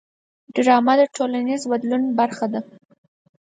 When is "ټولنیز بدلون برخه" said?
1.15-2.45